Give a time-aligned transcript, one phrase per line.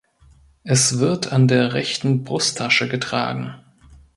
[0.63, 3.53] Es wird an der rechten Brusttasche getragen.